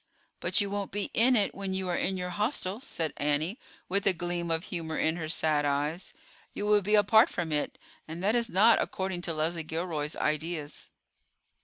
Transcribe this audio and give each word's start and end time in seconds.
"But 0.39 0.59
you 0.59 0.71
won't 0.71 0.91
be 0.91 1.11
in 1.13 1.35
it 1.35 1.53
when 1.53 1.75
you 1.75 1.87
are 1.87 1.95
in 1.95 2.17
your 2.17 2.31
hostel," 2.31 2.79
said 2.81 3.13
Annie, 3.17 3.59
with 3.87 4.07
a 4.07 4.13
gleam 4.13 4.49
of 4.49 4.63
humor 4.63 4.97
in 4.97 5.15
her 5.17 5.29
sad 5.29 5.63
eyes; 5.63 6.15
"you 6.55 6.65
will 6.65 6.81
be 6.81 6.95
apart 6.95 7.29
from 7.29 7.51
it, 7.51 7.77
and 8.07 8.23
that 8.23 8.33
is 8.33 8.49
not 8.49 8.81
according 8.81 9.21
to 9.21 9.33
Leslie 9.35 9.61
Gilroy's 9.61 10.15
ideas." 10.15 10.89